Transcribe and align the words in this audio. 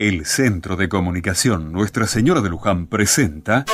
El 0.00 0.24
Centro 0.24 0.76
de 0.76 0.88
Comunicación 0.88 1.72
Nuestra 1.72 2.06
Señora 2.06 2.40
de 2.40 2.48
Luján 2.48 2.86
presenta 2.86 3.66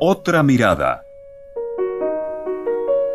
Otra 0.00 0.42
Mirada. 0.42 1.00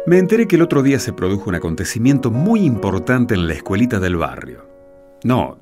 Me 0.07 0.17
enteré 0.17 0.47
que 0.47 0.55
el 0.55 0.63
otro 0.63 0.81
día 0.81 0.97
se 0.97 1.13
produjo 1.13 1.51
un 1.51 1.55
acontecimiento 1.57 2.31
muy 2.31 2.61
importante 2.61 3.35
en 3.35 3.45
la 3.45 3.53
escuelita 3.53 3.99
del 3.99 4.15
barrio. 4.15 4.65
No, 5.23 5.59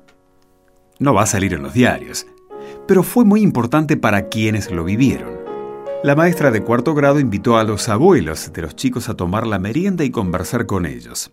no 0.98 1.12
va 1.12 1.24
a 1.24 1.26
salir 1.26 1.52
en 1.52 1.64
los 1.64 1.74
diarios, 1.74 2.26
pero 2.88 3.02
fue 3.02 3.26
muy 3.26 3.42
importante 3.42 3.98
para 3.98 4.30
quienes 4.30 4.70
lo 4.70 4.84
vivieron. 4.84 5.34
La 6.02 6.16
maestra 6.16 6.50
de 6.50 6.62
cuarto 6.62 6.94
grado 6.94 7.20
invitó 7.20 7.58
a 7.58 7.64
los 7.64 7.90
abuelos 7.90 8.50
de 8.54 8.62
los 8.62 8.74
chicos 8.74 9.10
a 9.10 9.18
tomar 9.18 9.46
la 9.46 9.58
merienda 9.58 10.02
y 10.02 10.10
conversar 10.10 10.64
con 10.64 10.86
ellos. 10.86 11.30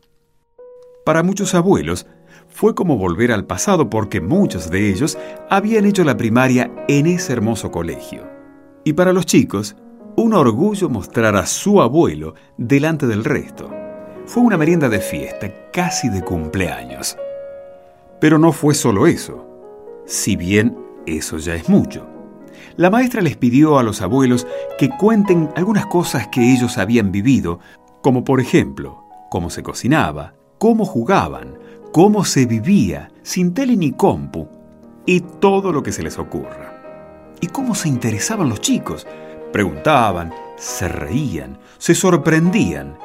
Para 1.06 1.24
muchos 1.24 1.56
abuelos, 1.56 2.06
fue 2.48 2.76
como 2.76 2.98
volver 2.98 3.32
al 3.32 3.46
pasado 3.46 3.90
porque 3.90 4.22
muchos 4.22 4.70
de 4.70 4.90
ellos 4.90 5.18
habían 5.50 5.86
hecho 5.86 6.04
la 6.04 6.18
primaria 6.18 6.72
en 6.88 7.08
ese 7.08 7.34
hermoso 7.34 7.72
colegio. 7.72 8.28
Y 8.84 8.94
para 8.94 9.14
los 9.14 9.26
chicos, 9.26 9.76
un 10.16 10.34
orgullo 10.34 10.90
mostrar 10.90 11.36
a 11.36 11.46
su 11.46 11.82
abuelo 11.82 12.36
delante 12.58 13.08
del 13.08 13.24
resto. 13.24 13.70
Fue 14.26 14.44
una 14.44 14.58
merienda 14.58 14.90
de 14.90 15.00
fiesta, 15.00 15.50
casi 15.72 16.10
de 16.10 16.22
cumpleaños. 16.22 17.18
Pero 18.20 18.38
no 18.38 18.52
fue 18.52 18.74
solo 18.74 19.08
eso, 19.08 19.48
si 20.06 20.36
bien 20.36 20.78
eso 21.06 21.38
ya 21.38 21.56
es 21.56 21.70
mucho. 21.70 22.06
La 22.76 22.90
maestra 22.90 23.22
les 23.22 23.38
pidió 23.38 23.80
a 23.80 23.84
los 23.84 24.02
abuelos 24.02 24.46
que 24.78 24.90
cuenten 24.90 25.50
algunas 25.56 25.86
cosas 25.86 26.28
que 26.28 26.54
ellos 26.54 26.78
habían 26.78 27.12
vivido, 27.12 27.60
como 28.02 28.24
por 28.24 28.40
ejemplo, 28.40 29.04
cómo 29.30 29.50
se 29.50 29.64
cocinaba, 29.64 30.34
cómo 30.58 30.86
jugaban, 30.86 31.58
cómo 31.92 32.24
se 32.24 32.46
vivía 32.46 33.12
sin 33.24 33.54
tele 33.54 33.76
ni 33.76 33.92
compu 33.92 34.48
y 35.06 35.22
todo 35.22 35.72
lo 35.72 35.82
que 35.84 35.92
se 35.92 36.04
les 36.04 36.20
ocurra. 36.20 37.36
Y 37.42 37.48
cómo 37.48 37.74
se 37.74 37.90
interesaban 37.90 38.50
los 38.50 38.62
chicos. 38.62 39.08
Preguntaban, 39.52 40.34
se 40.58 40.88
reían, 40.88 41.58
se 41.78 41.96
sorprendían. 41.96 42.98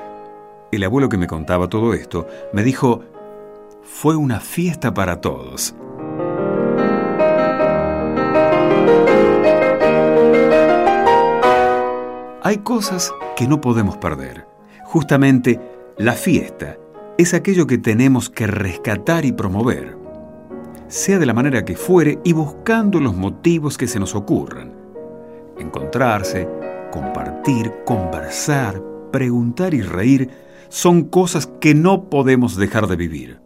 El 0.70 0.84
abuelo 0.84 1.08
que 1.08 1.16
me 1.16 1.26
contaba 1.26 1.68
todo 1.68 1.94
esto 1.94 2.26
me 2.52 2.62
dijo, 2.62 3.02
fue 3.82 4.16
una 4.16 4.40
fiesta 4.40 4.92
para 4.92 5.20
todos. 5.20 5.74
Hay 12.42 12.58
cosas 12.58 13.12
que 13.36 13.48
no 13.48 13.60
podemos 13.60 13.96
perder. 13.96 14.46
Justamente 14.84 15.58
la 15.96 16.12
fiesta 16.12 16.76
es 17.16 17.32
aquello 17.32 17.66
que 17.66 17.78
tenemos 17.78 18.28
que 18.28 18.46
rescatar 18.46 19.24
y 19.24 19.32
promover, 19.32 19.96
sea 20.88 21.18
de 21.18 21.26
la 21.26 21.34
manera 21.34 21.64
que 21.64 21.76
fuere 21.76 22.18
y 22.24 22.32
buscando 22.32 22.98
los 22.98 23.14
motivos 23.14 23.78
que 23.78 23.86
se 23.86 24.00
nos 24.00 24.14
ocurran. 24.14 24.72
Encontrarse, 25.58 26.48
compartir, 26.90 27.72
conversar, 27.84 28.82
preguntar 29.12 29.74
y 29.74 29.82
reír 29.82 30.28
son 30.68 31.04
cosas 31.04 31.46
que 31.60 31.74
no 31.74 32.10
podemos 32.10 32.56
dejar 32.56 32.88
de 32.88 32.96
vivir. 32.96 33.40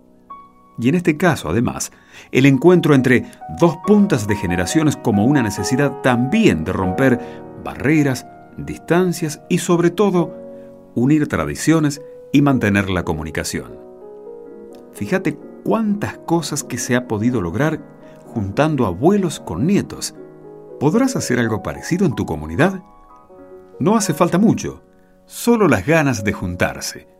Y 0.80 0.88
en 0.88 0.94
este 0.94 1.18
caso, 1.18 1.50
además, 1.50 1.92
el 2.32 2.46
encuentro 2.46 2.94
entre 2.94 3.26
dos 3.60 3.76
puntas 3.86 4.26
de 4.26 4.36
generaciones 4.36 4.96
como 4.96 5.26
una 5.26 5.42
necesidad 5.42 5.92
también 6.02 6.64
de 6.64 6.72
romper 6.72 7.20
barreras, 7.64 8.26
distancias 8.56 9.42
y 9.50 9.58
sobre 9.58 9.90
todo 9.90 10.34
unir 10.94 11.26
tradiciones 11.26 12.00
y 12.32 12.42
mantener 12.42 12.90
la 12.90 13.04
comunicación. 13.04 13.78
Fíjate 14.92 15.38
cuántas 15.64 16.18
cosas 16.18 16.64
que 16.64 16.78
se 16.78 16.96
ha 16.96 17.06
podido 17.08 17.40
lograr 17.40 17.80
juntando 18.26 18.86
abuelos 18.86 19.40
con 19.40 19.66
nietos. 19.66 20.14
¿Podrás 20.80 21.16
hacer 21.16 21.38
algo 21.38 21.62
parecido 21.62 22.06
en 22.06 22.14
tu 22.14 22.26
comunidad? 22.26 22.82
No 23.80 23.96
hace 23.96 24.14
falta 24.14 24.38
mucho, 24.38 24.82
solo 25.24 25.68
las 25.68 25.86
ganas 25.86 26.24
de 26.24 26.32
juntarse. 26.32 27.17